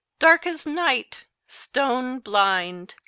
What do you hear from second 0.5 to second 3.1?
night! Stone blind!"